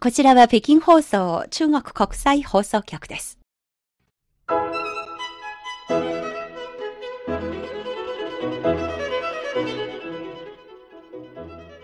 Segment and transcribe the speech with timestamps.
[0.00, 3.36] こちらは北京放送中国国際放送局です。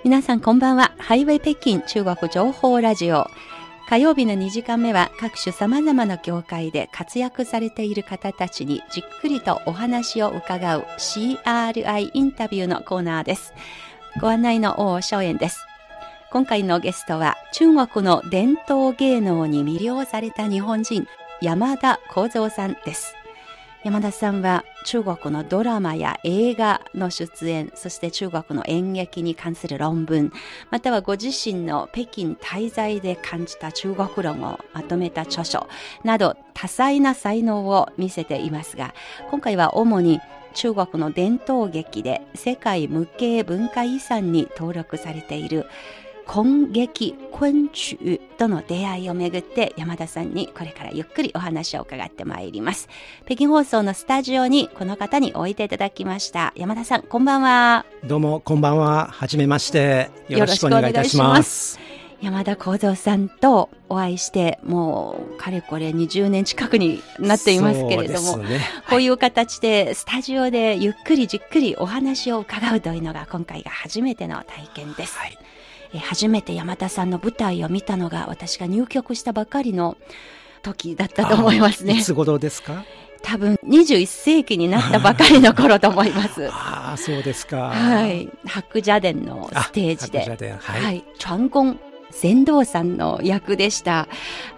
[0.05, 0.95] 皆さんこんばんは。
[0.99, 3.27] ハイウェイ北京中国情報ラジオ。
[3.89, 13.53] 火曜日の2時間目は各種様々な業界で活躍されている方たちにじっくりとお話を伺う CRI インタビューのコーナーです。
[14.21, 15.67] ご案内の王正円です。
[16.35, 21.07] 今回のゲストは中国の伝統芸能に魅了された日本人
[21.41, 23.15] 山田幸三さんです。
[23.85, 30.33] 山田さんは中国のドラマや映画の出演、そして中国の演劇に関する論文、
[30.73, 35.69] またはご自身の北京滞在で感じた中国論をまとめた著書
[36.03, 38.93] など多彩な才能を見せていますが、
[39.31, 40.19] 今回は主に
[40.55, 45.67] 中国の伝統劇で世界無形文化遺産に登録されている
[46.27, 52.89] 根劇昆虫との出会いをめぐって山田さんにこれからゆっくりお話を伺ってまいります。
[53.27, 56.53] 北京放送のスタジオにこの方においていただきました。
[56.57, 57.85] 山田さん、こんばんは。
[58.05, 59.09] どうも、こんばんは。
[59.11, 60.11] はじめまして。
[60.29, 61.79] よろしくお願いいたします。
[62.21, 75.19] 山田幸三さんとお会いして、もう、かれこれ20年近くになっていますけれども、ね、こういう形でスタジオでゆっくりじっくりお話を伺うというのが今回が初めての体験です。
[75.19, 75.45] はいえ
[75.99, 79.97] 初めて山田さんの舞台を見たのが私が入局したばかりの
[80.63, 82.03] 時だったと思いますねい。
[82.03, 82.85] つ頃ですか？
[83.23, 86.49] 多分21世紀になったばかりの頃と思います。
[86.53, 87.71] ああ、そうですか。
[87.71, 88.29] はい。
[88.47, 90.19] 白蛇伝のステージで。
[90.21, 91.05] あ白蛇伝はいはい。
[91.19, 91.79] 長言
[92.11, 94.09] 船頭さんの役でした。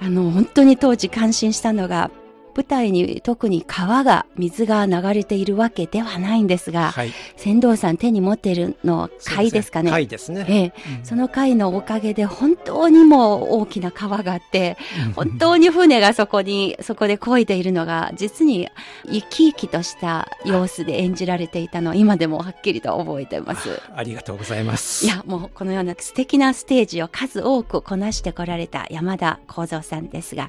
[0.03, 2.11] あの、本当に当時感心したのが、
[2.57, 7.13] 舞台に特に川が、水が流れているわけではないんですが、はい。
[7.37, 9.91] 船頭さん手に持っているの貝ですかね？
[9.91, 10.47] 貝ですね。
[10.49, 10.73] ええ、
[11.05, 14.79] その貝のおかげで本当にも大きな川があって、
[15.15, 18.69] 本当に船がそこに、そこで漕いでいるのが、実に
[19.05, 23.83] 生き生きとした様子で演じられていたのを今でもはっきりと覚えています。
[23.95, 25.05] ありがとうございます。
[25.05, 30.49] いや、もうこのような素敵なステージを数多くこなしてこられた山田幸三さんですが、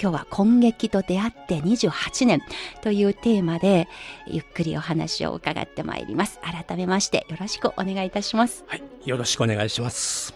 [0.00, 2.42] 今日は今劇と出会って28年
[2.82, 3.88] というテーマで、
[4.26, 6.38] ゆっくりお話を伺ってまいります。
[6.40, 8.64] 改めましてよろしくお願いいたします。
[8.66, 8.82] はい。
[9.04, 10.34] よろしくお願いします。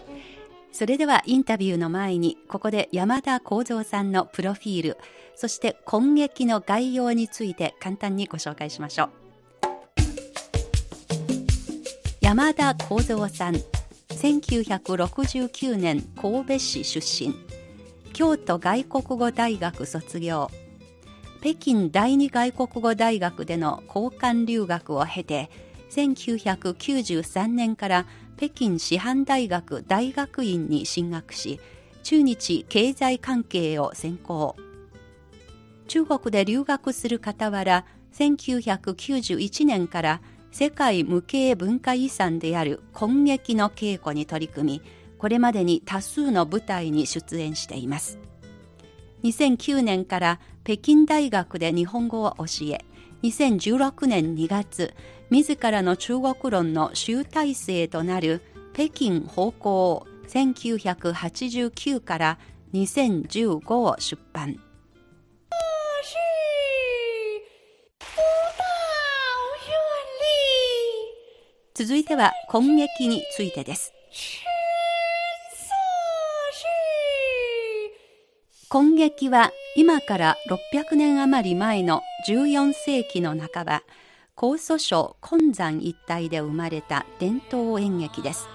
[0.71, 4.97] それではインタビューの前に、ここで山田幸三さんのプロフィール、
[5.35, 9.09] そして今劇の概要について簡単にご紹介しましょう。
[12.21, 13.55] 山田幸三さん、
[14.09, 17.35] 1969年神戸市出身、
[18.13, 20.49] 京都外国語大学卒業、
[21.43, 25.49] 北京第二外国語大学での交換留学を経て、
[25.89, 28.05] 1993年から
[28.37, 31.59] 北京師範大学大学院に進学し、
[32.01, 34.55] 中日経済関係を専攻。
[35.89, 40.21] 中国で留学する傍ら、1991年から
[40.53, 44.81] 世界無形文化遺産である今劇の稽古に取り組み、
[45.17, 48.17] これまでに多数の舞台に出演しています。
[49.25, 52.85] 2009年から北京大学で日本語を教え、
[53.23, 54.93] 2016年2月、
[55.29, 58.41] 自らの中国論の集大成となる
[58.73, 62.39] 北京方向1989から
[62.73, 64.57] 2015を出版。
[71.75, 73.93] 続いては今劇についてです。
[78.69, 83.83] 今劇は今から600年余り前の14世紀の半ば、
[84.37, 88.47] 江蘇省昆山一帯で生まれた伝統演劇です。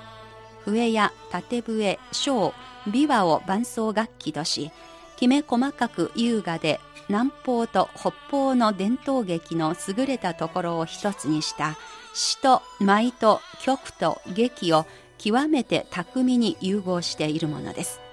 [0.64, 2.54] 笛や縦笛、小、
[2.86, 4.70] 琵琶を伴奏楽器とし、
[5.16, 6.78] きめ細かく優雅で
[7.08, 11.76] 南方と北方の伝統劇の優れたところを一つにした
[12.14, 14.86] 詩と舞と曲と劇を
[15.18, 18.07] 極めて巧みに融合しているものです。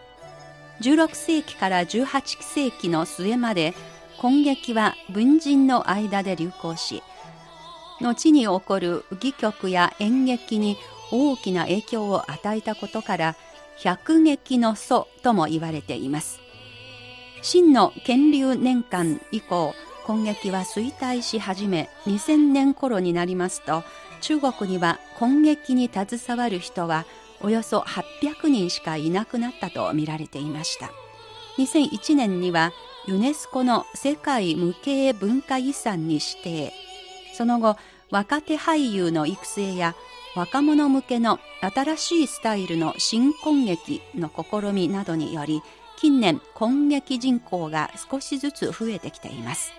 [0.81, 3.74] 16世紀から18世紀の末まで
[4.18, 7.04] 今劇は文人の間で流行し、
[8.01, 10.77] 後に起こる戯曲や演劇に
[11.12, 13.36] 大きな影響を与えたことから、
[13.77, 16.39] 百劇の祖とも言われています。
[17.42, 19.75] 秦の建立年間以降、
[20.06, 23.83] 今劇は衰退し始め、2000年頃になりますと、
[24.21, 27.06] 中国には今劇に携わる人は
[27.41, 30.91] およそ800人しかいなくなったと見られていました。
[31.57, 32.71] 2001年には
[33.07, 36.73] ユネスコの世界無形文化遺産に指定。
[37.33, 37.77] その後、
[38.11, 39.95] 若手俳優の育成や
[40.35, 45.61] 若者向けの新しいスタイルの新婚劇の試みなどにより
[45.97, 49.71] 近年婚劇人口が少しずつ増えてきています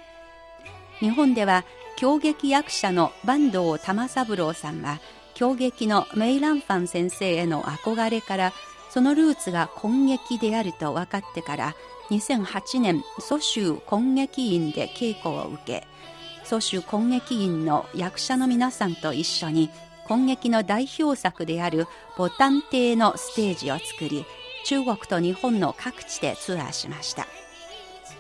[0.99, 1.65] 日本では
[1.97, 4.99] 狂劇役者の坂東玉三郎さんは
[5.37, 8.53] 狂劇のメイランファン先生への憧れから
[8.89, 11.75] そのルーツが婚劇であると分かってから
[12.09, 15.87] 2008年蘇州婚劇院で稽古を受け
[16.45, 19.69] 蘇州婚劇院の役者の皆さんと一緒に
[20.09, 21.87] 婚劇の代表作である
[22.17, 24.25] ボタン亭のステージを作り
[24.65, 27.27] 中国と日本の各地でツアーしました。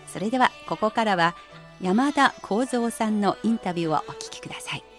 [0.06, 1.34] それではここからは
[1.80, 4.95] 山田幸三さんのインタビューをお聞きください。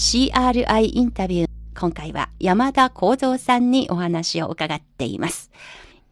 [0.00, 1.48] CRI インタビュー
[1.78, 5.50] 今回は山田幸三さんにお話を伺っています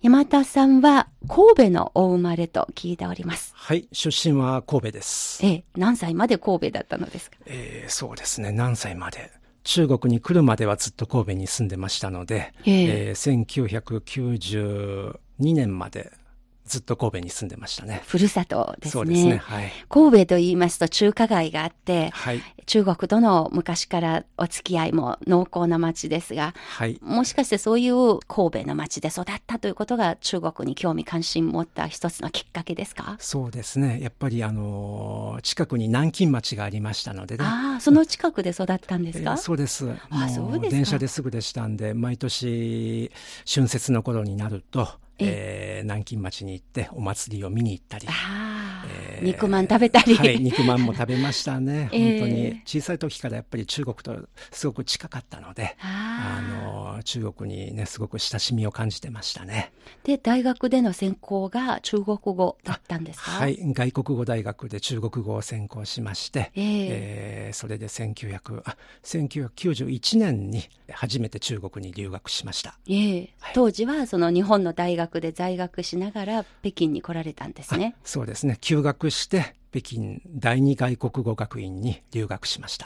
[0.02, 3.52] 山田さんは神戸のお生まれと聞いております。
[3.56, 5.44] はい、出身は神戸です。
[5.44, 7.38] ええ、何歳まで神戸だったのですか？
[7.46, 9.32] ええ、そうですね、何歳まで。
[9.64, 13.44] 中国に来るまではずっと神戸に住んでましたので、えええー、
[15.40, 16.12] 1992年まで
[16.68, 18.02] ずっと神戸に住んでましたね。
[18.06, 18.90] ふるさとですね。
[18.92, 19.36] そうですね。
[19.38, 19.72] はい。
[19.88, 33.16] 神戸と言いますと中華街があって、はい、中国との昔からお付き合いも濃厚な街ですが、はい、もしかしてそういう神戸の街で育ったということが中国に興味関心持った一つのきっかけですか？
[33.18, 34.00] そうですね。
[34.00, 37.44] やっぱりあの、近くに南京町がありましたのでね。
[37.44, 39.90] ああ、その近くで育ったんですか、えー、そうです。
[40.10, 43.10] あそうです電車ですぐでしたんで、毎年
[43.50, 44.88] 春節の頃になると、
[45.18, 48.06] えー、南京町に行ってお祭りを見に行ったり、
[48.86, 52.62] えー、肉まん食べたり、はい、肉まんも食べましたね、 本当に。
[52.64, 56.40] 小さい時からやっぱり中国とすごく近かったのであ
[56.96, 59.72] の中国にねすごく親しみを感じてましたね。
[60.04, 63.30] で大学での専攻が中国語だったんですか？
[63.30, 77.96] はい外国語大学で中国語を専攻しまして、えー、えー、それで1900あ1991年に初めて中国に留学しました、えー、はい、当時はその日本の大学学で在学しながら北京に来られたんですね。
[78.04, 78.58] そうですね。
[78.68, 82.84] 休学して北京第二外国語学院に留学しました。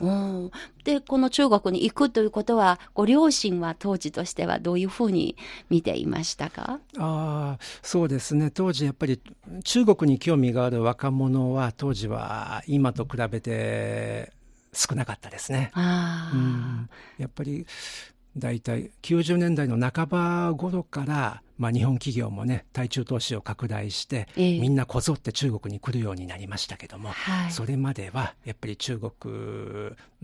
[0.84, 5.36] で、この中国に行くということは、ご両親は当時としてはどういうふうに
[5.70, 6.78] 見ていましたか？
[6.98, 8.52] あそうですね。
[8.52, 9.20] 当時やっぱり
[9.64, 14.32] 中国に興味がある若者は当時は今と比べて
[14.72, 15.72] 少なかったですね。
[15.74, 16.88] うん、
[17.18, 17.66] やっぱり
[18.38, 29.12] 大体90年代の半ば頃から、まあ、日本企業もね対中投資を拡大して、えー、みんなこぞって中国に来るようになりましたけども、はい、それまではやっぱり中国、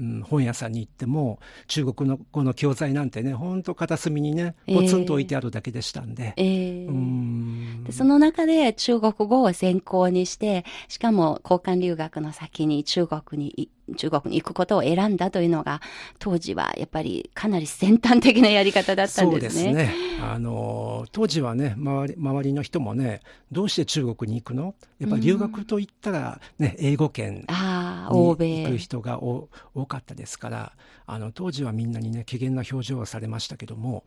[0.00, 1.38] うん、本屋さんに行っても
[1.69, 7.84] 中国の語の教材なんてね本当片隅にねポツンと置いてあるだけでしたんで,、えー、うん。
[7.84, 15.81] でその中で中国語を専攻にしてしかも交換留学の先に中国に中国に行くことを選んだというのが
[16.19, 19.64] 当時はやっぱりかなり先端的なやり方だったんですね。
[19.64, 19.94] そうですね。
[20.20, 23.20] あの当時はね周り周りの人もね
[23.52, 24.75] どうして中国に行くの？
[24.99, 28.37] やっぱり留学といったらね、うん、英語圏に行
[28.69, 29.49] く人が多
[29.87, 30.73] かったですから
[31.06, 34.05] あの当時はみんなにね機嫌な表情をされましたけども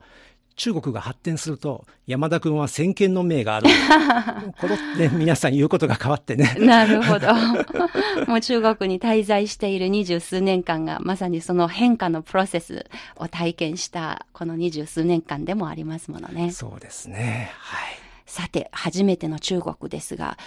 [0.62, 3.68] 中国が発展すると山田君は先見の明がある。
[4.62, 6.56] このって皆さん言うことが変わってね。
[6.60, 7.34] なるほど。
[8.30, 16.52] もう中国に滞在している二十数年間がまさにその変化のプロセスを体験したこの二十数年間でもありますものね。
[16.52, 17.52] そうですね。
[17.58, 17.98] はい。
[18.28, 20.38] さて初めての中国ですが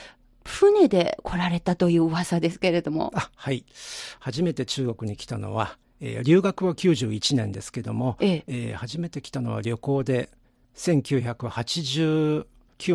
[0.44, 3.12] 船で来られたという噂ですけれども。
[3.34, 3.64] はい。
[4.20, 8.44] 初めて中国に来たのはえー、留学は91年ですけども、ええ。
[8.46, 10.28] えー、初めて来たのは旅行で
[10.76, 12.46] 1989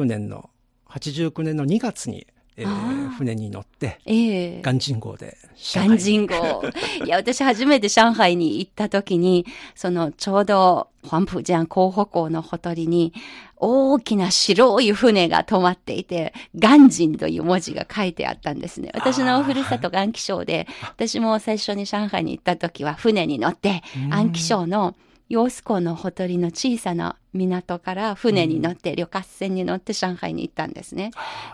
[0.05, 0.49] 年の
[0.87, 2.27] 89年の2月に
[2.59, 4.59] えー、船に乗って、ええ。
[4.59, 5.37] ー、鑑真号で
[5.73, 6.63] 鑑真号。
[7.05, 13.13] いや、私初めて上海に行った時に、そのちょうど、黄浦江候補港のほとりに、
[13.55, 18.91] 大きな白い船が止まっていて、鑑真という文字が書いてあったんですね。
[18.93, 24.95] 私のふるさと安徽省で、私も最初に上海に行った時は船に乗って、安徽省の
[25.29, 31.11] 揚子港のほとりの小さな港から船に乗って、旅客船に乗って上海に行ったんですね。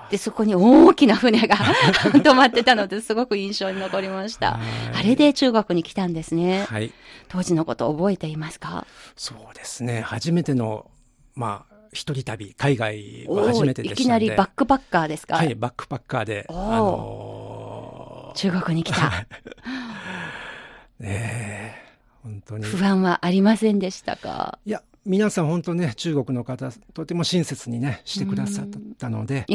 [0.10, 1.58] で、そこに大きな船が
[2.16, 4.58] 止まってたのですごく印象に残りました。
[4.94, 6.64] あれで中国に来たんですね。
[6.70, 6.94] はい。
[7.28, 8.88] 当時のこと覚えていますか？
[9.18, 10.00] そうですね。
[10.02, 10.90] 初めての、
[11.36, 15.36] まあ、一人旅、海外は初めてでしたいきなりバックパッカーですか？
[15.36, 19.26] はい、バックパッカーで、あのー、中国に来た。
[21.00, 21.85] ねえ。
[22.26, 22.66] 本当に。
[22.66, 24.60] 不安はありませんでしたか？
[24.66, 28.66] いや、皆さん本当ね中国の方とても親切にねしてくださっ
[28.98, 29.46] たので、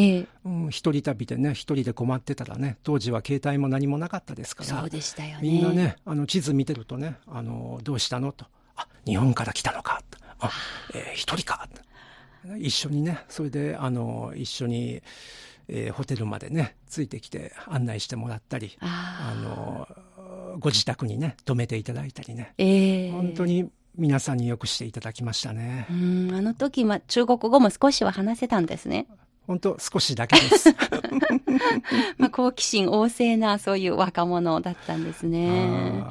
[0.45, 8.31] うん、うん、一人旅でね一人で困ってたらね当時は携帯も何もなかったですからそうでしたよ、ね、みんなねあの地図見てるとねあのどうしたの？
[8.31, 8.47] と
[8.77, 10.01] あ日本から来たのか？
[10.39, 10.51] あ、
[10.95, 11.69] えー、一人か？
[12.57, 15.03] 一緒にねそれであの一緒に、
[15.67, 19.89] えー、ホテルまでねついてきて案内してもらったりあの
[20.59, 25.87] ご自宅にね泊めていただいたりね、えー、本当に皆さんによくしていただきましたね。
[25.91, 29.07] うん、あの時、ま、中国語も少しは話せたんですね。
[29.47, 30.75] 本当少しだけです。
[32.17, 36.05] まあ、好奇心旺盛なそういう若者だったんですね。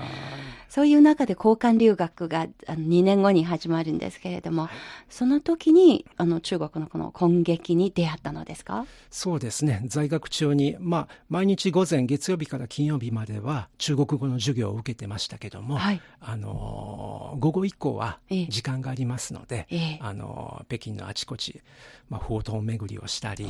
[0.70, 4.70] そういう中で交換留学があの2年後に始まるんですけれども、
[5.10, 8.86] その時にあの中国のこの根劇に出会ったのですか？
[9.10, 9.82] そうですね。
[9.88, 21.62] 在学中に、まあ、毎日午前月曜日から金曜日までは中国語の授業を受けてましたけども、はい、あの午後以降は時間がありますので、ええ、あの北京のあちこち、
[22.10, 23.48] まあ、宝刀巡りをしたり、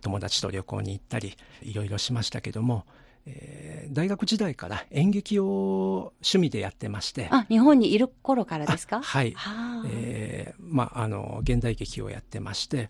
[0.00, 2.84] 友達と旅行に行ったりいろいろしましたけども
[3.24, 7.28] えー、大学時代から演劇を趣味でやってまして。
[7.30, 9.00] あ日本にいる頃からですか？
[9.00, 9.34] はい。
[9.86, 12.88] えー、まああの現代劇をやってまして。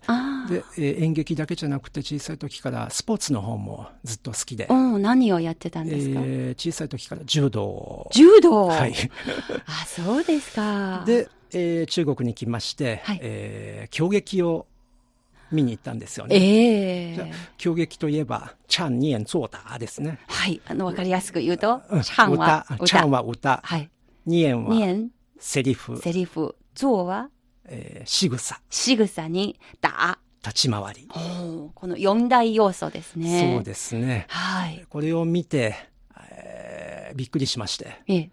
[0.49, 4.67] で、えー、演劇だけじゃなくて小さい時からスポーツの方もずっと好きで。
[4.67, 8.67] 何をやってたんですか、えー、小さい時から柔道柔道？
[8.67, 8.93] はい。
[9.67, 11.03] あそうですか。
[11.05, 14.65] で、えー、中国に来まして、はい、えー、狂劇を
[15.53, 16.35] 見に行ったんですよね。
[16.35, 20.19] ええー、狂劇といえば、チャンニエンゾータですね。
[20.27, 20.59] はい。
[20.65, 22.85] あの、わかりやすく言うと、チャンは歌。
[22.85, 23.61] チャンは歌。
[23.63, 23.89] はい。
[24.25, 24.75] ニエンは
[25.39, 25.97] セリフ。
[26.01, 26.55] セリフ。
[26.75, 27.29] ゾーは？
[27.65, 28.59] えー、仕草。
[28.69, 30.19] 仕草に、だ。
[30.45, 31.07] 立ち回り。
[31.73, 33.53] この四大要素ですね。
[33.55, 34.25] そうですね。
[34.27, 34.85] はい。
[34.89, 35.75] これを見て、
[36.31, 38.01] えー、びっくりしまして。
[38.07, 38.31] ええ。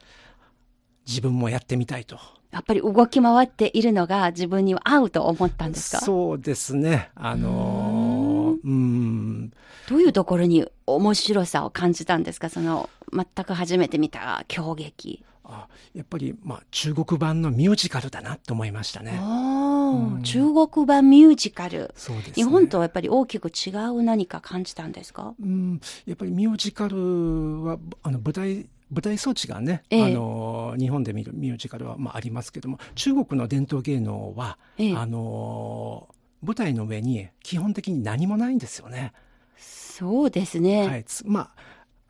[1.06, 2.18] 自分もやってみたいと。
[2.50, 6.02] やっぱり動き回っているのが自分には合うと思ったんですか？
[6.02, 7.10] そうですね。
[7.14, 9.52] あのー、うん。
[9.88, 12.48] どういうところに面白さを感じたんですか？
[12.48, 15.24] その、全く初めて見た狂劇。
[15.44, 19.20] あやっぱり、まあ、中国版のミュージカルだなと思いましたね。
[19.20, 21.92] うん、中国版ミュージカル。
[21.96, 25.34] そうです、ね、日本とはやっぱり大きく違う何か感じたんですか？
[25.40, 36.08] うん、やっぱりミュージカルは、あの、舞台、舞台装置がね、ええ、あの日本で見るミュージカルは、まあ、ありますけども中国の伝統芸能は、え、あの
[36.42, 39.12] 舞台の上に基本的に何もないんですよね。
[39.56, 41.50] そうですね、はい、ま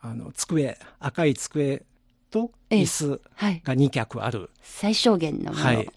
[0.00, 1.84] ああの机赤い机
[2.30, 5.64] と椅子が2脚ある、はい、最小限のもの。
[5.64, 5.90] はい。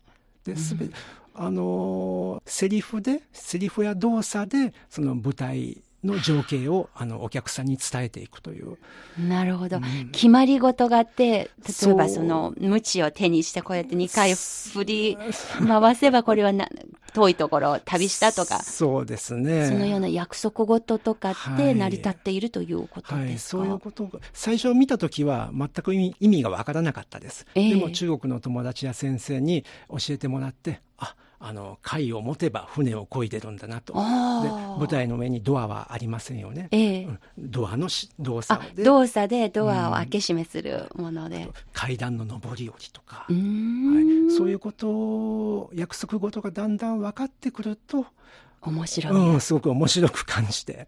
[0.44, 0.94] でべ、うん、
[1.36, 8.78] あのセリフでセリフや動作でその舞台の情景をあのお客さんに伝えていくという。
[9.18, 9.78] なるほど。
[9.78, 11.50] うん、決まり事があって、
[11.84, 15.18] 例えばその、鞭を手にしてこうやって2回振り
[15.68, 16.68] 回せばこれはな
[17.14, 18.62] 遠いところを旅したとか。
[18.64, 19.68] そうですね。
[19.68, 27.46] そのような約束事とかって成り立っているということですか、はいはい、そういうこと最初見た時は全く意味がわからなかったです。
[27.56, 31.16] えー、でも中国の友達や先生に教えてもらって、あ、
[31.46, 33.92] あの貝を持てば船を漕いでるんだなと。
[33.94, 38.84] で舞台の上にドアはありませんよね、ええ、ドアの動作で。
[38.84, 48.06] 動作でドアを開け閉めするもので、うん、階段の上り下りとか、はい、そういうことを約束事がだんだん分かってくると
[48.62, 50.88] 面白い、うん、すごく面白く感じて。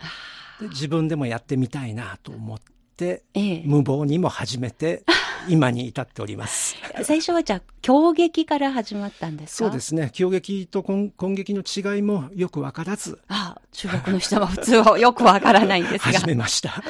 [0.61, 5.03] で自分でもやってみたいなと思って、ええ、無謀にも始めて
[5.49, 6.75] 今に至っております。
[7.03, 9.65] 最初はじゃあ、狂劇から始まったんですか？
[9.65, 10.09] そうですね。
[10.13, 13.19] 狂劇と根劇の違いもよくわからず。
[13.27, 16.13] ああ、中国の人は普通はよくわからないんですが。
[16.19, 16.81] 始めました。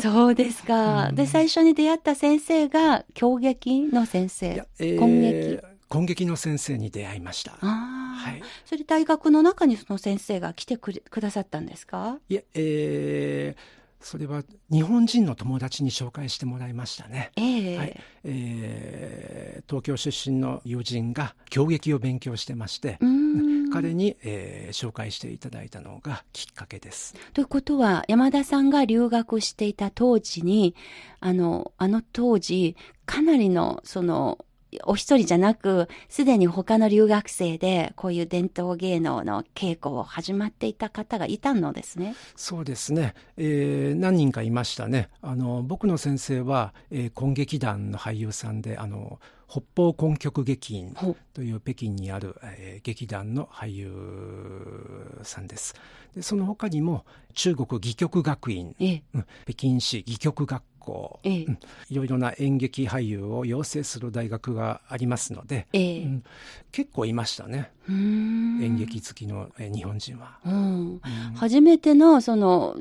[0.00, 1.10] そうですか。
[1.12, 4.64] で、最初に出会った先生が狂劇の先生。
[4.78, 5.62] えー、根劇。
[5.90, 7.52] 根劇の先生に出会いました。
[7.60, 8.42] はい。
[8.66, 12.18] それ大学の中にその先生が来てくれくださったんですか？
[12.28, 13.60] いえ、えー、
[14.00, 17.32] それは日本人の友達に紹介してもらいましたね。
[17.36, 22.98] えー、はいえー、東京出身の友人が狂劇を勉強してまして
[23.72, 27.14] 彼に、えー、紹介していただいたのがきっかけです。
[27.32, 30.74] ということは山田さんが留学していた当時に
[31.20, 32.76] あのあの当時
[33.06, 34.38] かなりのその
[34.84, 42.14] お一人じゃなく、すでに他の留学生で、こういう伝統芸能の稽古を始まっていた方がいたのですね。
[42.36, 43.14] そうですね。
[43.36, 45.08] えー、何人かいましたね。
[45.22, 50.94] あの、僕の先生は、えー、根劇団の俳優さんで、あの、北方根曲劇院
[51.32, 55.74] という北京にある、えー、劇団の俳優さんです。
[56.14, 59.02] でその他にも中国戯曲学院、ええ、
[59.46, 61.44] 北京市戯曲学校、ええ。
[61.44, 61.58] うん、
[61.90, 66.02] いろいろな演劇俳優を養成する大学がありますので、ええ。
[66.04, 66.24] うん、
[66.72, 67.70] 結構いましたね。
[67.90, 71.00] 演劇好きの日本人は、うん、
[71.34, 72.76] 初めてのその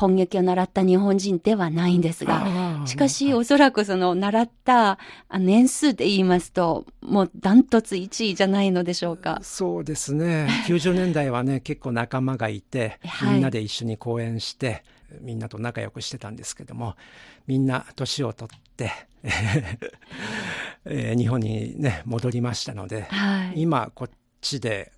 [0.00, 2.46] 根劇を習った日本人ではないんですが
[2.86, 4.98] しかしおそらくその習った
[5.36, 9.40] 年数で言いますともうダントツ1位じゃないのでしょうか。
[9.42, 10.48] そうですね。
[10.68, 14.84] 90年代はね結構仲間がいて、みんなで一緒に公演して
[15.20, 16.96] みんなと仲良くしてたんですけども
[17.46, 18.92] みんな年を取って
[20.84, 24.10] えー、日本にね戻りましたので、はい、今こっ
[24.42, 24.92] ちで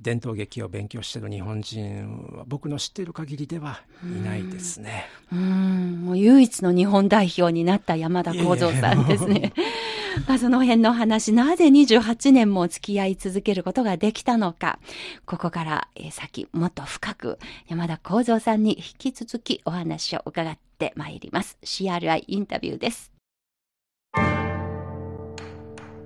[0.00, 5.06] 伝統劇を勉強してる日本人は僕の知っている限りではいないですね。
[5.32, 9.52] うんもう唯一の日本代表になった山田幸三さんですね。
[10.26, 14.80] まあその辺の話、なぜ28年も付き合い続けることができたのか、
[15.26, 21.56] ここから先もっと深く山田幸三さんに引き続きお話を伺ってまいります。
[21.62, 23.12] CRI インタビューです。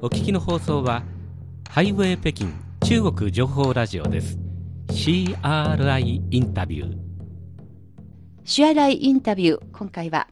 [0.02, 1.04] お聞きの放送は
[1.70, 4.36] ハイウェイ北京中国情報ラジオです。
[4.88, 6.96] CRI インタビュー
[8.44, 10.26] CRI インタビュー今回は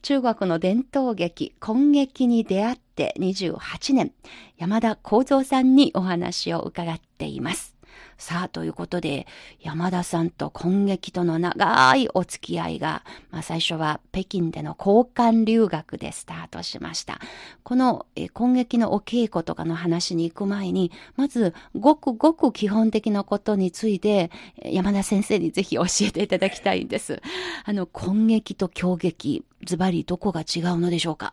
[0.00, 4.12] 中国の伝統劇今劇に出会って28年
[4.56, 7.76] 山田幸三さんにお話を伺っています。
[8.20, 9.26] さあ、ということで、
[9.62, 17.18] 山田さんと今劇との長いお付き合いが、まあ、最初は北京での交換留学でスタートしました。
[17.62, 24.30] このえ今劇のお稽古とかの話に行く前に、まず、ごくごく基本的なことについて、
[24.62, 27.22] 山田先生にぜひ教えていただきたいんです。
[27.64, 31.32] あの、今劇と狂劇、ズバリどこが違うのでしょうか？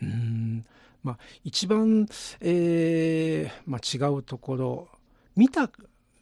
[0.00, 0.64] うん
[1.02, 2.06] まあ、一番、
[2.40, 4.88] えーまあ、違うところ
[5.36, 5.68] 見た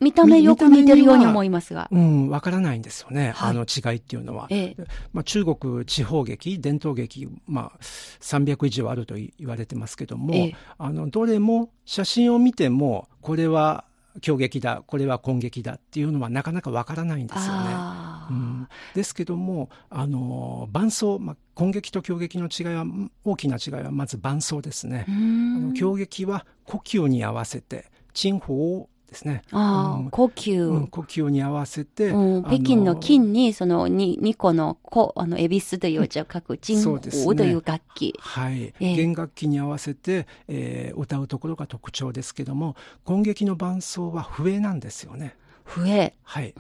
[0.01, 1.89] 見た目よく似てるように思いますが。
[1.93, 3.33] うん、わからないんですよね。
[3.37, 4.47] はい、あの違いっていうのは。
[4.49, 7.79] ええ、まあ、中国地方劇、伝統劇、まあ、
[8.21, 13.85] 300以上あると言われてますけども、え、あの、どれも写真を見ても、これは
[14.23, 17.71] 狂劇だ、これは根劇だっていうのはなかなかわからないんですよね。
[18.31, 22.87] うん、ですけども、あの、伴奏、まあ、根劇と狂劇の違いは、
[23.25, 25.05] 大きな違いはまず伴奏ですね。
[25.09, 29.43] あの狂劇は呼吸に合わせて、鎮法をですね。
[29.51, 32.11] ああ、呼吸、うん、呼吸に合わせて。
[32.11, 38.15] うん、北京の金に、その2、2個の、こあの、恵比寿という字を書く、金法という楽器。
[38.21, 45.35] はい、えー、弦楽器に合わせて、えー、歌うところが特徴ですけども、今劇の伴奏は笛なんですよね。
[45.65, 46.55] 笛はい。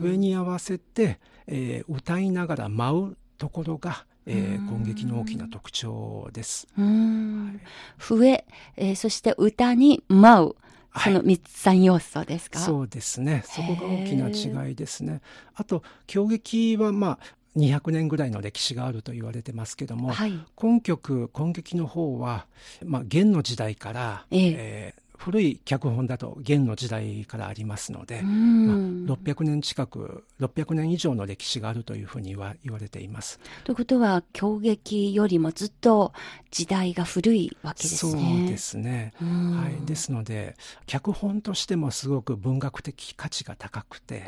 [0.00, 6.68] 笛に合わせて、えー、歌いながら舞うところが、えー、今劇の大きな特徴です。
[6.76, 7.60] はい、
[7.96, 8.44] 笛、
[8.76, 10.56] えー、そして歌に舞う。
[10.98, 13.42] その三つ三要素ですか、そうですね。
[13.46, 15.20] そこが大きな違いですね。
[15.54, 22.46] あと、狂劇はまあ、200年ぐらいの歴史があると言われてますけども、はい、今曲今劇の方は、
[22.84, 24.54] まあ、元の時代から、ええ。
[24.56, 28.76] えー古い脚本だと元の時代からありますので、まあ、
[29.16, 33.40] 600年近く600年以上の歴史があるというふうに言わ言われています。
[33.64, 36.12] ということは狂劇よりもずっと
[36.50, 38.12] 時代が古いわけですね。
[38.12, 39.12] そうですね。
[39.18, 44.24] はい、ですので脚本としてもすごく文学的価値が高くて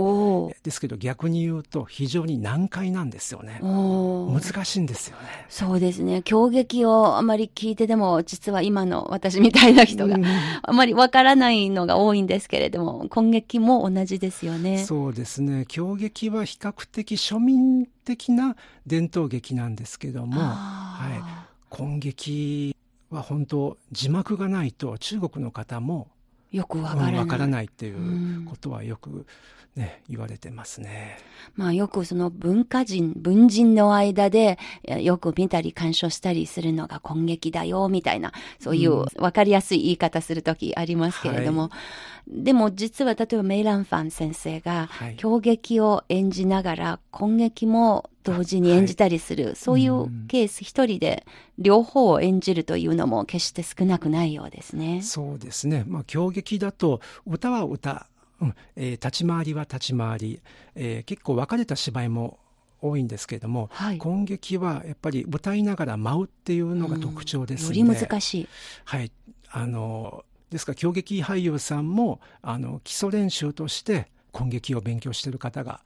[0.62, 3.61] ですけど逆に言うと非常に難解なんですよね。
[3.62, 5.46] 難しいんですよね。
[5.48, 6.22] そうですね。
[6.22, 10.16] 狂劇をあまり聞いてでも実は今の私みたいな人が、
[10.62, 14.85] あ まりわからないのが多いんですけれども、今劇も同じですよね。
[14.85, 15.64] そうですね。
[15.69, 21.23] 狂劇は比較的庶民的な伝統劇なんですけども、はい。
[21.69, 22.75] 今劇
[23.11, 26.09] は本当字幕がないと中国の方も
[26.51, 29.27] よくわからない,、からないっていうことはよく
[29.79, 31.19] ね、言われてますね。
[31.55, 34.59] まあよくその文化人、文人の間で
[35.01, 41.71] よく見たり鑑賞したりするのが今劇だよみたいな、そういうわかりやすい言い方するときありますけれども、は
[42.29, 51.25] い、でも実は例えばメイランファン先生が狂劇を演じながら今劇も同時に演じたりする、はい、そういうケース一人で
[51.59, 55.03] 両方を演じるというのも決して少なくないようですね。
[55.03, 55.85] そうですね。
[55.87, 58.07] まあ狂劇だと歌は歌、
[58.41, 60.43] うんえー、立ち回りは立ち回り、
[60.75, 62.39] えー、結構分かれた芝居も
[62.81, 68.49] 多いんですけれども、はい、今劇はやっぱり歌いながら舞うっていうのが特徴ですので、うん、より難しい。
[68.85, 69.11] はい。
[69.51, 75.81] あの、ですから狂劇俳優さんも、あの、基礎練習として今劇を勉強している方が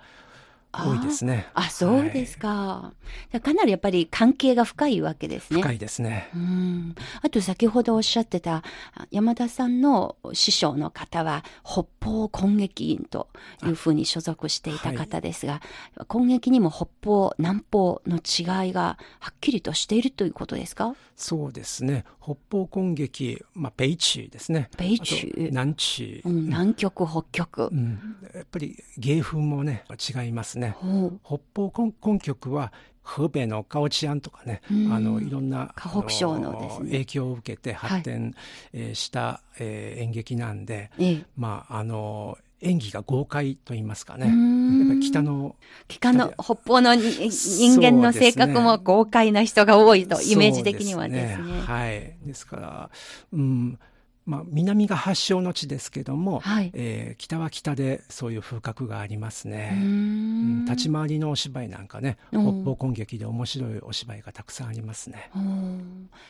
[0.73, 1.49] 多いですね。
[1.55, 2.49] あ、そうですか。
[2.49, 2.93] は
[3.33, 5.61] い、かなりやっぱり関係が深いわけですね。
[5.61, 6.31] 深いですね。
[6.35, 6.95] うん。
[7.21, 8.63] あと先ほどおっしゃってた
[9.11, 13.29] 山田さんの師匠の方は北方攻撃員と
[13.65, 15.61] いうふうに所属していた方ですが、
[15.97, 20.95] はい、攻撃にも北方、南方の違いがはっきりとしているということですか？
[21.17, 22.05] そうですね。
[22.21, 24.71] 北方攻撃、まあ、北地ですね。
[24.73, 25.33] 北地。
[25.37, 28.17] 南地、うん、南極、北極、うん。
[28.35, 30.62] やっぱり芸風もね、違いますね。
[30.71, 32.73] 北方根曲は
[33.05, 38.35] 河北の高知庵とかね、あのいろんな河北省のです、ね、影響を受けて発展、
[38.73, 44.27] はした、えー、演劇なんで、ええ、まああの演技が豪快と言いますかね。
[44.27, 45.57] やっぱり北の。
[45.89, 51.45] 北の、北方の人間の性格も豪快な人が多いと、イメージ的にはですね。
[51.45, 51.61] すね。
[51.61, 52.17] はい。
[52.25, 52.91] ですから、
[53.33, 53.79] うん、
[54.25, 59.73] まあ、南が発祥の地ですけども、はい、えー、北は北でそういう風格がありますね。
[59.75, 65.31] うん、立ち回りのお芝居なんかね、北方根劇で面白いお芝居がたくさんありますね。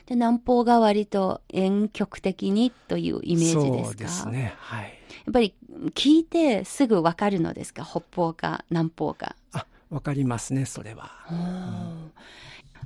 [0.07, 3.85] で南方が割と遠曲的にというイメージですか？
[3.85, 4.55] そうですね。
[4.57, 4.85] はい。
[5.27, 5.55] やっぱり
[5.95, 7.85] 聞いてすぐわかるのですか？
[7.85, 9.37] 北方か南方か。
[9.53, 11.11] あ、わかりますね、それは。
[11.31, 12.13] うん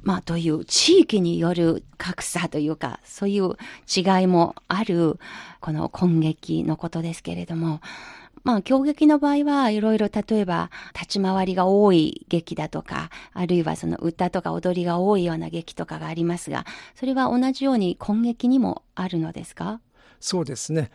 [0.03, 3.57] まあ、という地域による格差というか、そういう
[3.95, 5.19] 違いもある、
[5.61, 7.81] この根劇のことですけれども、
[8.45, 19.81] まあ、狂劇の場合はいろいろ例えば立ち回りが多い劇だとか、あるいはその歌とか踊りが多いような劇とかがありますが、それは同じように根劇にもあるのですか？
[20.21, 20.93] そうですね。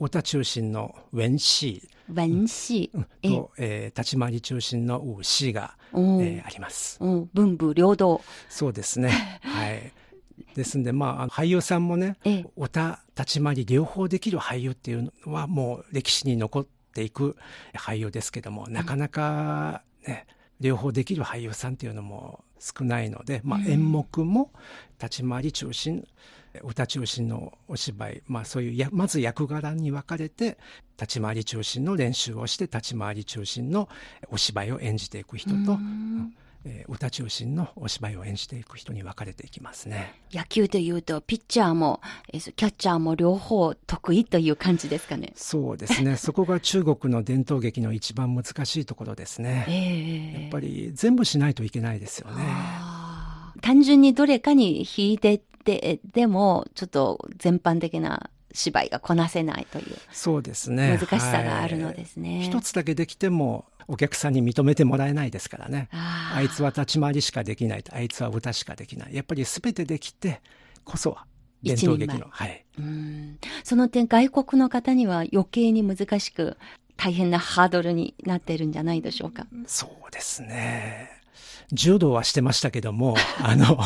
[0.00, 1.86] 歌中心の文詩。
[2.08, 2.90] 文詩。
[3.22, 6.98] と、えー、立ち回り中心の詩が、えー、あります。
[7.34, 8.22] 文武両道。
[8.48, 9.10] そうですね。
[9.44, 9.92] はい。
[10.54, 12.16] ですんで、まあ、俳優さんもね、
[12.56, 17.36] 歌、立ち回り両方できる俳優っていうのはもう歴史に残っていく
[17.74, 20.26] 俳優ですけども、なかなかね、
[20.60, 24.50] 両方できる俳優さんっていうのも少ないので、まあ、演目も
[24.98, 26.06] 立ち回り中心、
[26.62, 30.58] 歌中心のお芝居、まあそういうや、まず役柄に分かれて、
[31.00, 33.88] 立ち回り中心の練習をして、立ち回り中心の
[34.30, 35.78] お芝居を演じていく人と、
[36.64, 40.20] えー、歌中心のお芝居を演じていく人に分かれていきますね。
[40.32, 42.00] 野球でいうと、ピッチャーも、
[42.32, 45.32] えー、キャッチャーも両方得意という感じですかね。
[45.36, 46.16] そうですね。
[46.18, 49.64] そこが中国の伝統劇の一番難しいところですね。
[49.68, 52.44] えー、やっぱり全部しないといけないですよね。
[53.60, 59.96] 単純にどれかに引いてで、でも、ちょっと全般的な芝居がこなせないという。
[60.10, 60.98] そうですね。
[60.98, 62.42] 難しさがあるのですね。
[62.42, 65.88] 一、つだけできても、お客さんに認めてもらえないですからね。
[65.92, 69.14] ああいつは立ち回りしかできないあいつは歌しかできない。
[69.14, 70.40] やっぱり全てできて
[70.84, 71.26] こそは
[71.62, 72.26] 伝統劇の。
[72.30, 72.64] はい。
[72.78, 76.56] うんその点、外国の方には余計に難しく、
[76.96, 79.46] 大変なハードルになっているんじゃないでしょうか。
[79.66, 81.19] そうですね。
[81.72, 83.76] 柔道はしてましたけども、 あの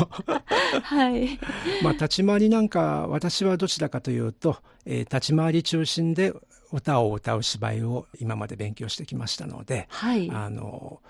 [0.82, 1.38] はい。
[1.82, 6.32] まあ、立ち回りなんか、私はどちらかというと、えー、立ち回り中心で
[6.72, 10.30] 歌を歌う芝居を今まで勉強してきましたので、はい。
[10.30, 11.00] あの、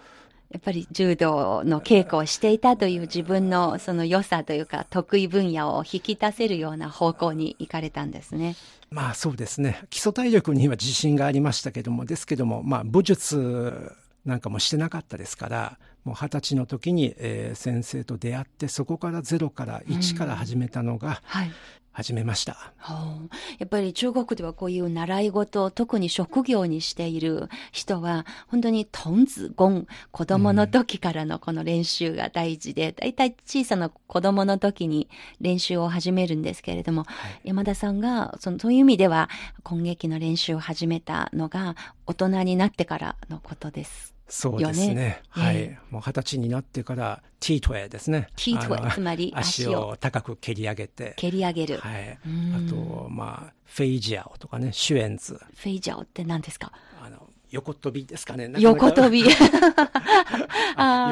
[0.51, 8.55] やっぱり柔道の稽古をしていたという自分のその良さというか得意分野を引き出せるような方向に行かれたんですね。
[8.89, 9.83] まあそうですね。
[9.91, 13.93] 基礎体力には自信がありましたけども、ですけども、まあ武術
[14.25, 21.51] なんかもしてなかったですから、もう二十歳の時に、えー、先生と出会ってそこからゼロから1から始めたのが、はい、
[21.95, 22.73] 始めました、
[23.59, 35.09] やっぱり中国ではこういう習い事を特に職業にしている人は本当にトンズゴン子供の時からのこの練習が大事で、だいたい小さな子供の時に
[35.41, 39.31] 練習を始めるんですけれども、はい、山田さんがそのそういう意味では
[39.63, 44.14] 今劇の練習を始めたのが大人になってからのことです。
[44.27, 45.23] そうですね。
[45.29, 45.79] はい。
[45.91, 48.29] もう二十歳になってから、ティートウェイですね。
[48.37, 51.13] ティートウェイ、つまり足を高く蹴り上げて。
[51.17, 51.77] 蹴り上げる。
[51.79, 52.19] はい。
[52.67, 55.35] あと、まあ、フェイジャオとかね、シュエンズ。
[55.57, 56.73] フェイジャオって何ですか？
[57.03, 58.51] あの、横跳びですかね。
[58.59, 59.21] 横跳び。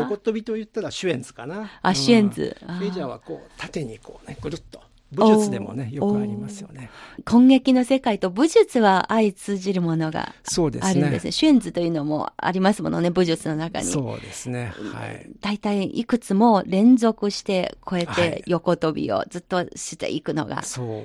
[0.00, 1.70] 横跳びと言ったらシュエンズかな。
[1.82, 2.56] あ、シュエンズ。
[2.60, 4.80] フェイジャオはこう、縦にこうね、ぐるっと。
[5.12, 6.90] 武術でもね、よくありますよね。
[7.30, 11.10] 根劇の世界と武術は相通じるものがあるんですね。
[11.10, 13.86] ですねシュンズというのもありますものね、武術の中に。
[13.86, 14.72] そうですね。
[14.92, 15.30] はい。
[15.40, 20.62] 大体いくつも連続してこうやって横跳びをずっとしていくのが、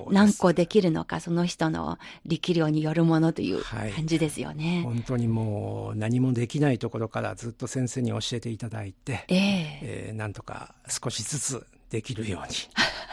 [0.09, 4.75] 何個できるのか、その人の力量によるものという感じですよね。
[4.75, 12.55] はい、本当にもう何もできないところからずっと先生に教えていただいて、えー、えー、なんとか少しずつできるように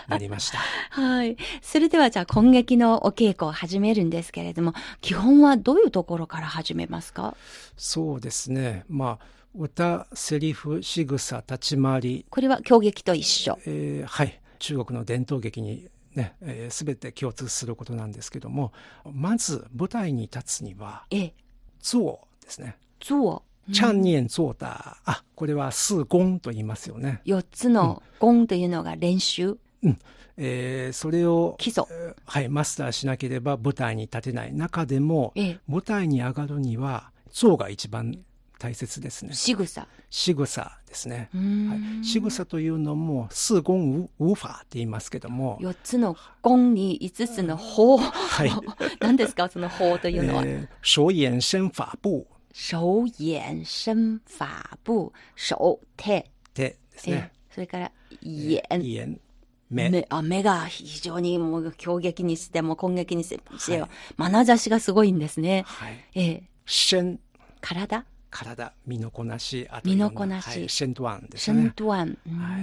[0.09, 0.59] なりました。
[0.91, 1.37] はい。
[1.63, 7.37] それではじゃあ今劇のお稽古を始めるんですけれども、基本はどういうところから始めますか？
[7.77, 8.85] そうですね。
[8.89, 12.27] まあ、歌、セリフ、仕草、立ち回り。
[12.29, 13.59] これは狂劇と一緒。
[13.67, 14.41] えー、はい。
[14.59, 18.73] 中国の伝統劇にね、えー、全て共通することなんですけども、
[19.05, 21.35] まず舞台に立つには、ええ、
[21.81, 22.77] 坐ですね。
[23.01, 23.43] 坐。
[23.73, 24.99] チャンニエンゾータ。
[25.05, 27.21] あ、これは数ンと言いますよね。
[27.25, 29.59] 四つのンというのが練習。
[29.83, 29.99] うん。
[30.37, 31.85] えー、それを基礎、
[32.27, 38.19] はい、マスターしなければ舞台に立てない中でも、ええ、舞台に上がるには、像が一番
[38.59, 39.35] 大切ですね。
[39.35, 39.87] 仕草。
[40.11, 41.29] 仕草ですね。
[41.33, 45.59] はい、仕草というのも、四言無法って言いますけども。
[45.61, 47.99] 四つの言に五つの法。
[47.99, 48.51] はい。
[49.01, 50.43] 何ですか、その法というのは。
[50.45, 52.27] えー、手眼身法部。
[52.55, 52.77] 手。
[53.19, 55.13] 眼身法部。
[55.35, 55.55] 手、
[55.97, 56.31] 手。
[56.55, 56.63] 手。
[56.63, 57.33] ですね。
[57.51, 58.63] それから、眼。
[58.71, 59.21] 眼。
[59.71, 63.43] 目あ目が非常にもう強撃にしても攻撃にしても、
[64.19, 65.65] はい、眼差しがすごいんですね。
[65.67, 67.19] はい、ええ身
[67.61, 71.61] 体体身のこなしあと身のこなし、はい、シェントワンですね。
[71.63, 72.19] シェントワン。
[72.29, 72.59] は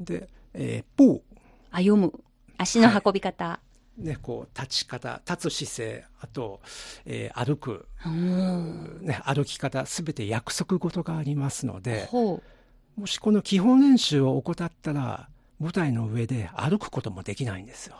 [0.00, 1.22] い、で、えー、步
[1.70, 2.12] 歩む
[2.56, 3.44] 足の運び方。
[3.46, 6.60] はい、ね、こう立ち方立つ姿勢あと、
[7.04, 7.86] えー、歩く、
[9.02, 12.40] ね、歩き方すべて約束事がありますのでも
[13.06, 17.96] しこの基本練習を怠ったら舞台の上で歩くこともできないんですよ。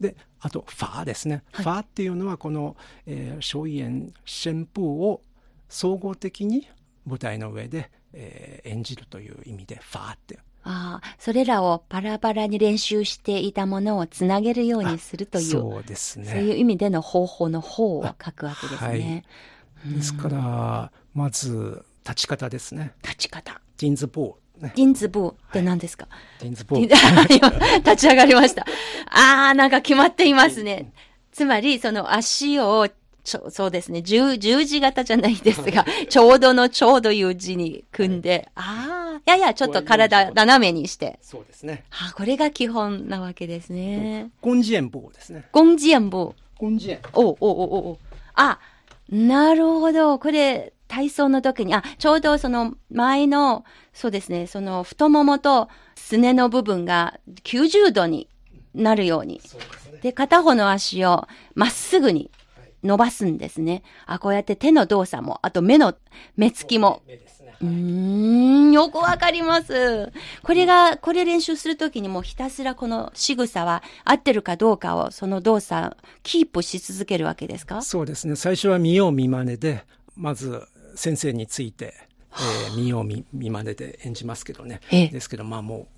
[0.00, 2.74] であとファーですね、はい、ファーっていうのはこの、
[3.06, 5.20] えー、荘園旋風を
[5.68, 6.66] 総合的に
[7.06, 16.26] 舞台の上で、えー、演じるという意味でファーってああ、それらをパラパラに練習していたものをつなげるようにするという、そうですね。
[16.26, 19.24] そういう意味での方法の方を書くわけですね。
[19.84, 22.92] はい、ですから、まず、立ち方ですね。
[23.02, 23.60] 立ち方。
[23.76, 26.80] ジンズボーディンズブーって何ですか、はい、ディンズブー。
[27.82, 28.66] 立ち上がりました。
[29.06, 30.92] あー、なんか決まっていますね。
[31.32, 32.86] つまり、その足を、
[33.24, 41.18] ちょそうですね十、十字型じゃないですが、ちょうどのちょうどいう字に組んで、はい、ああ、ややちょっと体斜めにして。
[41.22, 41.84] そうですね。
[41.90, 44.30] あこれが基本なわけですね。
[44.40, 45.48] ゴンジエンボーですね。
[45.52, 46.60] ゴンジエンボー。
[46.60, 47.00] ゴンジエン。
[47.12, 47.98] おおおおお
[48.34, 48.58] あ、
[49.10, 50.18] なるほど。
[50.18, 58.28] これ、体操の時に、あ、ちょうどその前の、そうですね、その太ももとすねの部分が90度に
[58.74, 59.40] なるように。
[60.02, 62.30] で、ね、片方の足をまっすぐに
[62.82, 63.82] 伸ばすんですね。
[64.06, 65.94] あ、こうやって手の動作も、あと目の、
[66.36, 67.02] 目つきも。
[67.60, 70.12] うーん、よくわかります。
[70.42, 77.82] これが、これ練習するときにもひたすらこの仕草は合ってるかどうかを、その動作、キープし続けるわけですか？
[77.82, 78.36] そうですね。
[78.36, 79.84] 最初は見よう見まねで、
[80.16, 80.62] まず
[80.94, 81.94] 先生について、
[82.32, 85.88] えー、見よう見見まねで演じますけどね、ええ、ですけどまあも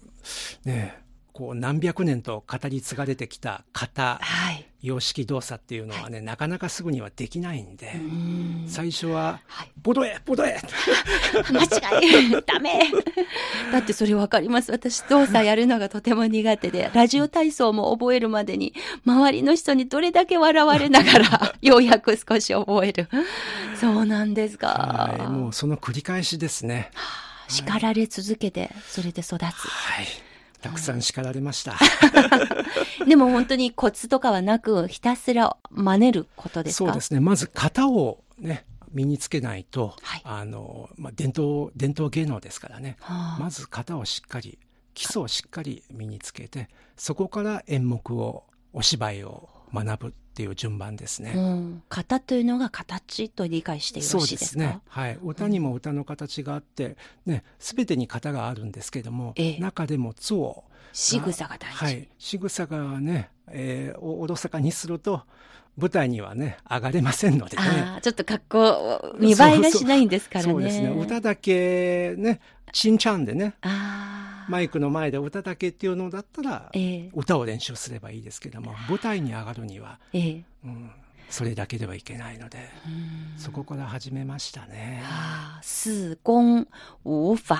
[0.64, 0.98] うね
[1.32, 7.92] こう何百年と語り継がれてきた型、はい、様式動作っていうのはね、はい、なかなかすぐにはできないんで
[8.66, 9.40] 最初は
[9.82, 10.58] 「ボドエボドエ!」
[11.50, 12.32] 間違い。
[12.44, 12.80] ダメ。
[13.70, 14.72] だってそれ分かります。
[14.72, 18.74] 私動作やるのがとても苦手でラジオ体操も覚えるまでに
[19.06, 23.08] 周りの人にどれだけ笑われながらようやく少し覚える。
[23.78, 29.40] そうなんですか、はい、もうその繰り返しですね、はあ、叱られ続けてそれで育つ。
[29.40, 29.46] は
[30.02, 30.21] い
[30.62, 31.74] たくさん叱られました。
[33.06, 36.86] でも本当にコツとかはなく、ひたすら真似ることですか？
[36.86, 37.20] そうですね。
[37.20, 42.96] まず型をね、身につけないと、はい、あの、まあ、伝統、伝統芸能ですからね。
[43.00, 44.58] はあ、まず型をしっかり、
[44.94, 48.44] 基礎をしっかり身につけて、そこから演目を、
[48.74, 51.32] お芝居を学ぶっていう順番ですね。
[51.34, 54.60] うん、型というのが形と理解してよろしいですか？
[54.60, 54.80] ね。
[54.88, 55.18] はい。
[55.22, 61.76] 歌にも歌の形があって、ね、すべてに型があるんですけれども、ええ、中でも津を仕草が大事。
[61.76, 62.08] はい。
[62.18, 65.22] 仕草がね、えー、おろそかにすると、
[65.78, 67.62] 舞台にはね、上がれませんのでね。
[67.62, 70.52] あちょっと格好、見栄えがしないんですからね。
[70.52, 70.88] そうですね。
[70.88, 72.40] 歌だけね、
[72.72, 73.54] ちんちゃんでね。
[74.48, 80.90] マイクの前で歌だけっていうのだったら、えー、歌を練習すればいいですけども、舞台に上がるには、えー、うん、
[81.30, 82.58] それだけではいけないので、
[83.36, 85.02] そこから始めましたね。
[85.62, 86.68] 四言
[87.04, 87.56] 無法。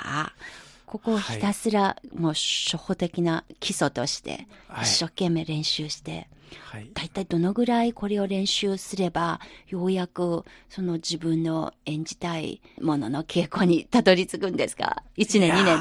[0.87, 4.47] ここをひたすら、もう初歩的な基礎として、
[4.83, 6.29] 一生懸命練習して、
[6.71, 15.79] はい、大体どのぐらいこれを練習すれば、ようやくその自分の演じたいものの稽古にたどり着くんですか ?1 年、2年。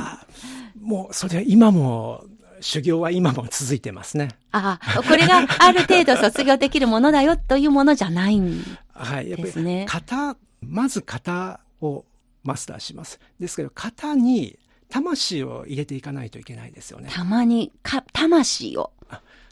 [0.81, 2.25] もう、それは今も、
[2.61, 4.29] 修行は今も続いてますね。
[4.51, 8.77] ああ、これがある程度卒業できるものだよというものじゃないんですね。
[8.93, 12.05] はい、やっぱり型、まず型を
[12.43, 13.19] マスターします。
[13.39, 17.09] ですけど、型に魂を入れていかないといけないですよね。
[17.11, 18.91] たまに、か、魂を。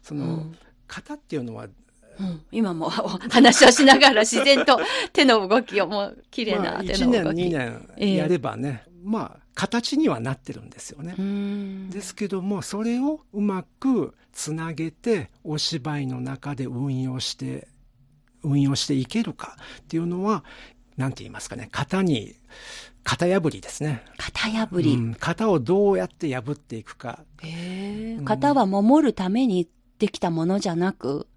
[0.04, 4.80] その、うん、型っていうのは、うん、今も話をしながら自然と
[5.14, 7.24] 手の動きをもう綺麗な手の動き。
[7.24, 11.16] まあ、1年、2年やればね、えー、まあ、形にはなってるんですよね。
[11.92, 17.68] ですけども、それをうまくつなげて、お芝居の中で運用して、
[18.42, 20.46] 運用していけるかっていうのは、
[20.96, 22.36] なんて言いますかね、型に、
[23.04, 24.02] 型破りですね。
[24.18, 27.26] 型破り、うん、型をどうやって破っていくか。
[27.42, 29.68] へえ、型は守るために
[29.98, 31.28] できたものじゃなく、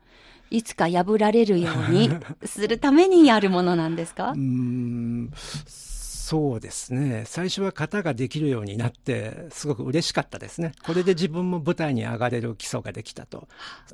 [0.50, 2.08] いつか破られるように
[2.44, 4.30] するためにやるものなんですか？
[4.30, 5.30] うん
[6.33, 7.25] そうですね。
[7.27, 10.73] 最初は型ができるようになって、すごく嬉しかったですね。
[10.83, 13.49] これで自分も舞台に上がれる基礎ができたと。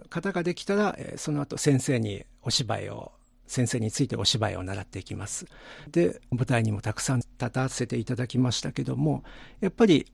[0.09, 3.11] 型ができたら、その後先生にお芝居を
[3.48, 5.46] 先生についてお芝居を習っていきます。
[5.90, 9.24] で、舞台にもたくさん立たせていただきましたけども、
[9.61, 10.07] やっぱり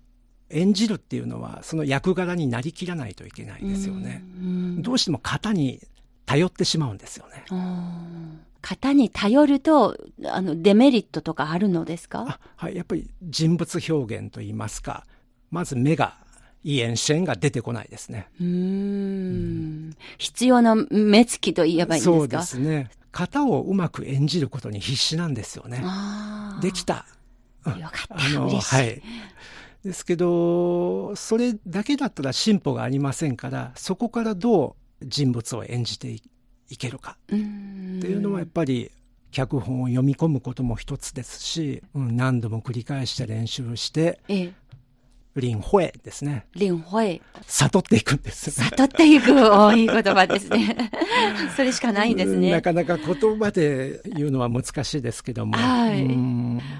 [0.49, 4.25] 演じるっていうのは、その役柄になりきらないといけないんですよね。
[4.79, 5.83] どうしても型に
[6.25, 7.45] 頼ってしまうんですよね。
[8.67, 12.41] 型に頼ると、あの、デメリットとかあるのですか？
[12.57, 15.05] はい、やっぱり人物表現といいますか、
[15.51, 16.17] まず目が
[16.63, 18.29] いい眼線が出てこないですね。
[18.41, 19.95] うん。
[20.17, 22.13] 必要な目つきと言えばいいんですか？
[22.17, 22.91] そうですね。
[23.13, 25.85] 型をうまく演じることに必死なんですよね。
[26.63, 27.05] できた。
[27.67, 28.17] よかった。
[28.17, 29.03] あの、はい。
[29.85, 36.23] ですけど、それだけだったら進歩がありませんから、そこからどう人物を演じてい
[36.77, 37.17] けるか。
[37.27, 38.91] っていうのはやっぱり
[39.31, 44.53] 脚本を読み込むことも一つですし、うん、何度も繰り返して練習して、ええ、
[45.37, 46.47] 林慧ですね。
[46.57, 47.21] 林慧。
[47.47, 48.51] 悟っていくんです。
[48.51, 50.91] 悟っていく、おいい言葉ですね。
[51.57, 52.53] それしかないんですね。
[52.53, 55.57] なかなか言葉で言うのは難しいですけども。
[55.57, 56.05] はい。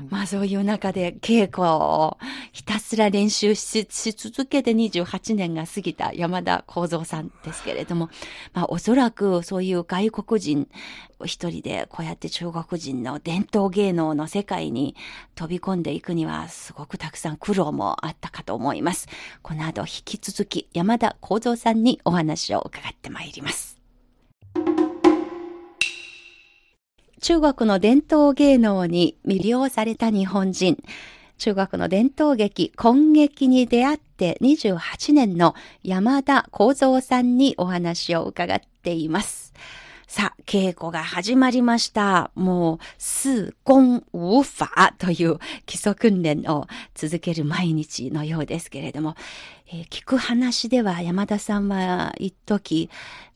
[0.09, 2.19] まあそういう中で稽古を
[2.53, 3.87] ひたすら練習し
[4.17, 8.09] 続けて28年が過ぎた山田幸三さんですけれども、
[8.53, 10.69] まあおそらくそういう外国人
[11.25, 14.95] 一人でこうやって中国人の伝統芸能の世界に
[15.35, 19.09] 飛び込んでいくにはすごくたくさん苦労もあったかと思います。
[19.43, 23.79] この後引き続き山田幸三さんにお話を伺ってまいります。
[27.21, 30.77] 中国の伝統芸能に魅了された日本人。
[31.39, 39.44] 中国の伝統劇、今劇に出会って28年の山田幸三さんにお話を伺っています。
[40.07, 42.31] さあ、稽古が始まりました。
[42.35, 44.67] もう、四根無法
[44.99, 49.17] という基礎訓練を続ける毎日のようですけれども、
[49.73, 52.91] えー、聞く話では山田さんは一時、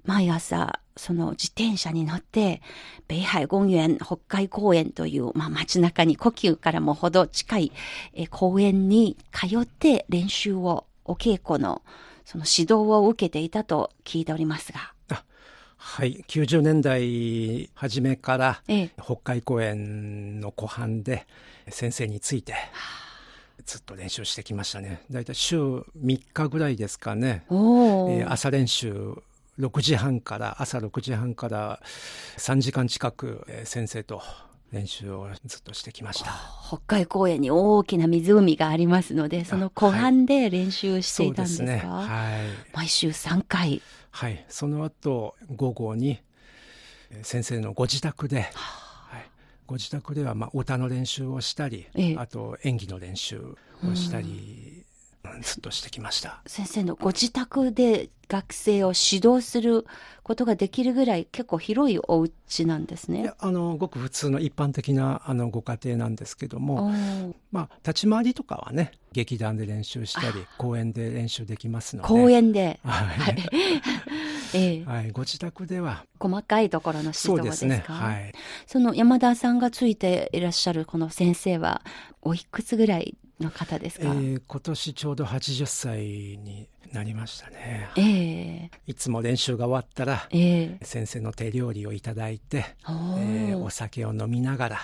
[0.04, 2.60] 毎朝、その自転車に乗って、
[3.08, 7.72] 北海公園、北海公園という、まあ、街中に故宮からもほど近い、
[8.12, 11.82] えー、公園に通って練習を、お稽古の、
[12.26, 14.97] その指導を受けていたと聞いておりますが。
[15.78, 18.62] はい、90年代初めから、
[19.02, 21.26] 北海公園の湖畔で
[21.68, 22.54] 先生について、
[23.64, 25.02] ずっと練習してきましたね。
[25.10, 25.84] だいたい週3
[26.32, 27.44] 日ぐらいですかね。
[27.48, 29.14] えー、朝練習
[29.60, 31.80] 6時半から、朝6時半から
[32.38, 34.20] 3時間近く、えー、先生と
[34.72, 36.32] 練習をずっとしてきました。
[36.66, 43.80] 北海公園に大きな湖がありますので、その湖畔で練習していたんですか、はい、ねはい、毎週3回。
[44.10, 46.20] はい、その後午後に
[47.22, 49.30] 先生のご自宅で、はい、
[49.66, 53.40] ご自宅ではまあ歌の練習をしたり、ええ、あと演技の練習
[53.84, 54.26] をしたり、
[54.76, 54.77] うん、
[55.40, 59.86] ずっとしてきました先生のご自宅で学生を指導する
[60.22, 63.32] ことができるぐらい結構広いお家なんですね。
[63.38, 66.92] あのごく普通の一般的なあのご家庭なんですけども、
[67.50, 72.08] まあ立ち回りとかはね劇団で練習したり公園で練習できますので。
[72.08, 72.78] 公園で。
[72.84, 73.48] はい。
[74.52, 77.32] ええ、はい、ご自宅では細かいところの指導ですか？
[77.32, 77.84] そうですね。
[77.86, 78.32] はい。
[78.66, 81.80] その山田さんがついていらっしゃるこの先生は
[82.20, 84.06] おいくつぐらいの方ですか？
[84.06, 86.00] えー、今年ちょうど80歳
[86.38, 87.88] になりましたね。
[87.96, 94.78] えー、いつも練習が終わったら、えー、先生の手料理をいただいて、えー、お酒を飲みながら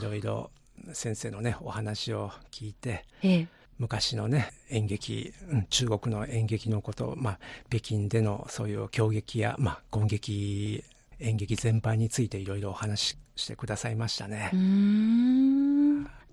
[0.00, 0.50] いろいろ
[0.92, 7.38] 先生のねお話を聞いて、えー、昔のね演劇、うん、中国の演劇のこと、まあ、
[7.70, 10.82] 北京でのそういう狂劇や、まあ、攻撃
[11.20, 14.50] 演劇全般についていろいろお話ししてくださいましたね。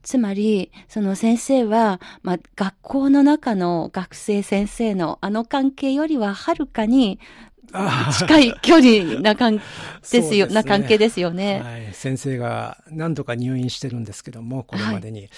[0.04, 7.20] つまり、その先生は、まあ、学校の中の学生先生のあの関係よりははるかに
[8.18, 9.62] 近い距離な関
[10.12, 11.94] ですよ、ね、な関係ですよね、はい。
[11.94, 15.22] 先生が何度か入院してるんですけども、これまでに。
[15.22, 15.30] はい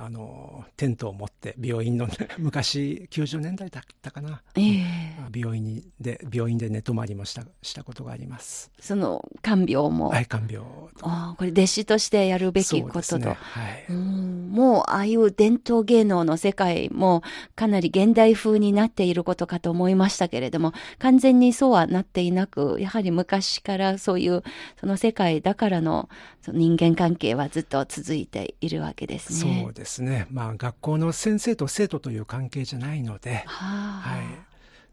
[0.00, 8.70] あのテントを持って病院の、ね、 昔90年代だったかな、えー、病院にで病院で寝泊まりもしたしたことがあります。
[8.80, 10.08] その看病も。
[10.10, 10.66] はい看病
[11.02, 14.50] あこれ弟子としてやるべきことと、ね、はい、うん。
[14.50, 17.22] もうああいう伝統芸能の世界も
[17.54, 24.42] かなり現代風になっていることかと思いましたけれども完全にそうはなっていなくやはり昔からそういう
[24.80, 26.08] その世界だからの
[26.42, 29.62] その人間関係はずっと続いているわけですね。
[29.64, 30.26] そうですね。
[30.30, 34.48] まあ学校の先生と生徒という関係じゃないので、はい。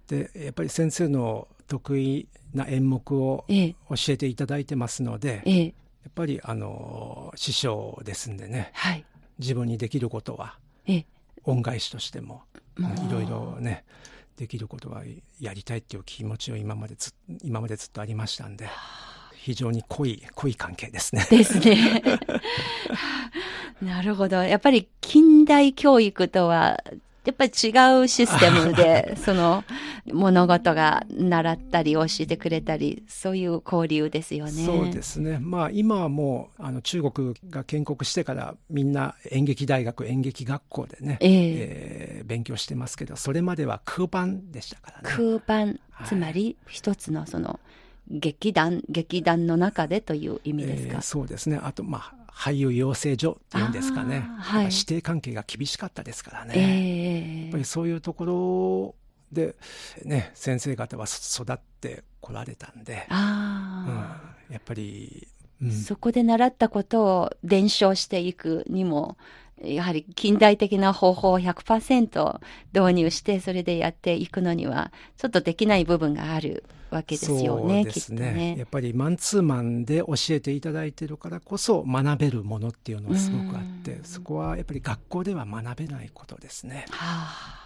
[0.07, 5.71] でやっぱり先生の得意な演目を教えていただいてますので、ええ、や
[6.09, 9.05] っぱりあの師匠ですんでね、はい、
[9.39, 11.05] 自分にできることは、え、
[11.43, 12.43] 恩返しとしても
[12.77, 13.83] いろいろね
[14.37, 15.03] できることは
[15.39, 18.69] やりたいっていう気持ちを今までず今までずっとありましたんで。
[19.45, 21.27] 非常に濃い、濃い関係ですね。
[21.29, 22.01] ですね。
[23.79, 24.37] なるほど。
[24.41, 26.83] やっぱり近代教育とは、
[27.25, 27.69] やっぱり違
[28.01, 29.63] うシステムで、 その
[30.11, 34.51] 物事が習ったり教えてくれたり、そういう交流ですよね。
[34.51, 35.37] そうですね。
[35.39, 45.15] まあ今はもう、あの中国が建国してからみんな演劇大学、演劇学校でね、えー、えー、勉強してますけど、それまでは空班でしたからね。
[45.15, 47.59] 空班、つまり一つのその、
[48.09, 51.59] 劇団、劇団の中でという意味ですか、えー、そうですね。
[51.61, 54.29] あと、まあ、俳優養成所っていうんですかね。
[54.39, 56.53] はい、指定関係が厳しかったですからね。
[56.55, 58.95] えー、やっぱりそういうところ
[59.31, 59.55] で、
[60.03, 64.19] ね、先生方は育ってこられたんで、うん、や
[64.57, 65.27] っぱり、
[65.61, 69.17] うん、そこで習ったことを伝承していくにも、
[69.61, 72.39] やはり近代的な方法を100%
[72.73, 78.31] 導入して、それでやっていくのには、ちょっとできない部分があるわけですよね、そうですね。
[78.33, 78.55] ね。
[78.57, 86.85] やっぱりマンツーマンで教えていただいてるからこそ学べるものっていうのはすごくあって、そこはやっぱり学校では学べないことですね。
[86.91, 87.65] はあ。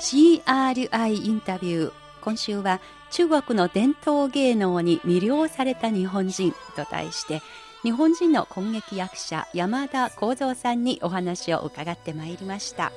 [0.00, 2.80] CRI インタビュー今週は
[3.14, 7.42] 中国の伝統芸能に魅了された日本人と題して
[7.84, 12.90] 日本人の根劇役者山田幸三さんにお話を伺ってまいりました。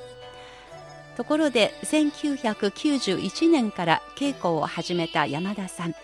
[1.16, 5.94] ところで1991年から稽古を始めた山田さん。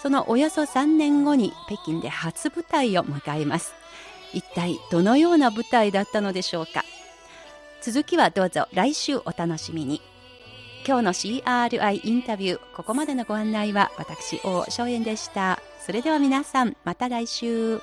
[0.00, 3.74] そのおよそ3年後に北京で初舞台を迎えます。
[4.32, 6.82] 一体どのような舞台だったのでしょうか。
[7.82, 10.00] 続きはどうぞ来週お楽しみに。
[10.86, 15.60] 今日の CRI インタビュー、ここまでのご案内は私、王正円でした。
[15.84, 17.80] それでは皆さん、また来週。